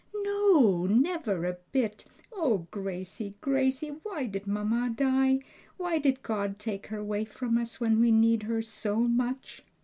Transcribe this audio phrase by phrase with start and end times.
[0.23, 2.05] "No, never a bit!
[2.33, 5.41] O Gracie, Gracie, why did mamma die?
[5.77, 9.61] why did God take her away from us when we need her so much?